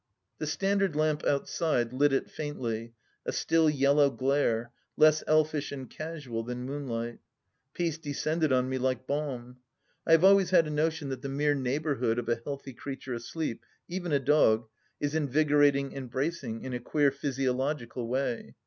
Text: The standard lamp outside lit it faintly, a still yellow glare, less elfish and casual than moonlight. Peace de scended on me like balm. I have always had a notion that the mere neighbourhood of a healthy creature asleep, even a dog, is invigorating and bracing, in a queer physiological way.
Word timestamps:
The 0.39 0.47
standard 0.47 0.95
lamp 0.95 1.23
outside 1.25 1.93
lit 1.93 2.11
it 2.11 2.27
faintly, 2.27 2.95
a 3.23 3.31
still 3.31 3.69
yellow 3.69 4.09
glare, 4.09 4.71
less 4.97 5.23
elfish 5.27 5.71
and 5.71 5.87
casual 5.87 6.41
than 6.41 6.63
moonlight. 6.65 7.19
Peace 7.75 7.99
de 7.99 8.09
scended 8.09 8.51
on 8.51 8.67
me 8.67 8.79
like 8.79 9.05
balm. 9.05 9.57
I 10.07 10.13
have 10.13 10.23
always 10.23 10.49
had 10.49 10.65
a 10.65 10.71
notion 10.71 11.09
that 11.09 11.21
the 11.21 11.29
mere 11.29 11.53
neighbourhood 11.53 12.17
of 12.17 12.27
a 12.29 12.41
healthy 12.43 12.73
creature 12.73 13.13
asleep, 13.13 13.63
even 13.87 14.11
a 14.11 14.17
dog, 14.17 14.67
is 14.99 15.13
invigorating 15.13 15.93
and 15.93 16.09
bracing, 16.09 16.63
in 16.63 16.73
a 16.73 16.79
queer 16.79 17.11
physiological 17.11 18.07
way. 18.07 18.55